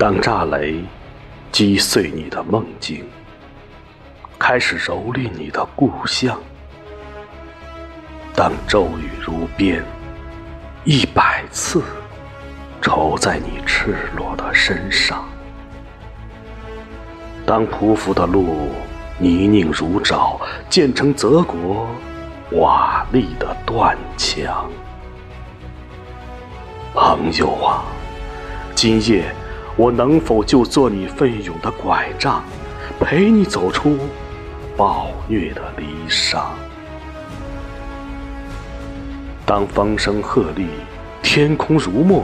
[0.00, 0.82] 当炸雷
[1.52, 3.06] 击碎你的梦境，
[4.38, 6.38] 开始蹂躏你的故乡；
[8.34, 9.84] 当骤雨如鞭，
[10.84, 11.82] 一百次
[12.80, 15.18] 抽在你赤裸的身上；
[17.44, 18.70] 当匍匐的路
[19.18, 20.40] 泥泞如沼，
[20.70, 21.86] 建成泽国
[22.52, 24.70] 瓦砾的断墙。
[26.94, 27.84] 朋友啊，
[28.74, 29.30] 今夜
[29.80, 32.44] 我能否就做你奋勇的拐杖，
[33.00, 33.96] 陪你走出
[34.76, 36.42] 暴虐的离殇？
[39.46, 40.66] 当风声鹤唳，
[41.22, 42.22] 天空如墨，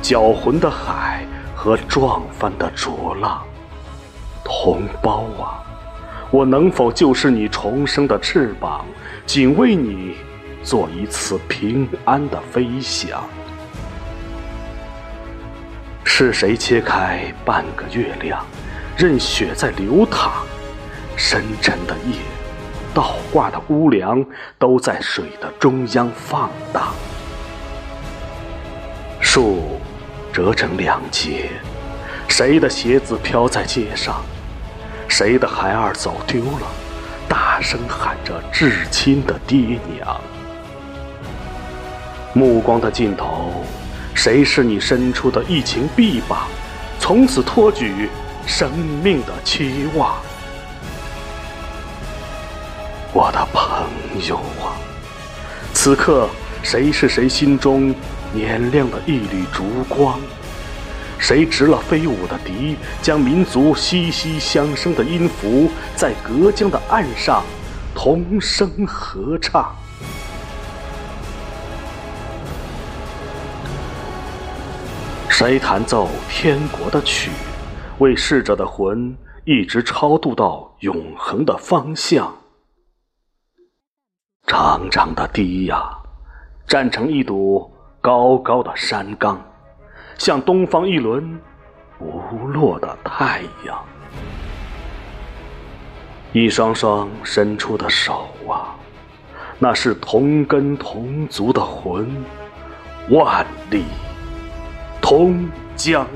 [0.00, 3.42] 搅浑的海和撞翻的浊浪，
[4.42, 5.60] 同胞啊，
[6.30, 8.86] 我能否就是你重生的翅膀，
[9.26, 10.14] 仅为你
[10.62, 13.22] 做一次平安的飞翔？
[16.16, 18.46] 是谁切开半个月亮，
[18.96, 20.46] 任血在流淌？
[21.16, 22.18] 深沉的夜，
[22.94, 24.24] 倒挂的屋梁，
[24.56, 26.94] 都在水的中央放荡。
[29.20, 29.80] 树
[30.32, 31.50] 折成两截，
[32.28, 34.24] 谁的鞋子飘在街上？
[35.08, 36.68] 谁的孩儿走丢了？
[37.28, 40.20] 大声喊着至亲的爹娘。
[42.32, 43.64] 目光的尽头。
[44.14, 46.48] 谁是你伸出的一情臂膀，
[46.98, 48.08] 从此托举
[48.46, 48.70] 生
[49.02, 50.16] 命的期望？
[53.12, 53.86] 我的朋
[54.26, 54.72] 友啊，
[55.74, 56.28] 此刻
[56.62, 57.94] 谁是谁心中
[58.32, 60.18] 年亮的一缕烛光？
[61.18, 67.42] 谁执了飞舞的笛，将民族息息相生的音符，在隔江的岸上
[67.94, 69.74] 同声合唱？
[75.36, 77.28] 谁弹奏天国的曲，
[77.98, 79.12] 为逝者的魂
[79.44, 82.32] 一直超度到永恒的方向？
[84.46, 85.90] 长长的堤呀，
[86.68, 87.68] 站成一堵
[88.00, 89.44] 高高的山岗，
[90.16, 91.36] 像东方一轮
[91.98, 93.84] 不落的太阳。
[96.32, 98.76] 一双双伸出的手啊，
[99.58, 102.24] 那是同根同族的魂，
[103.10, 103.82] 万里。
[105.04, 106.08] 通江。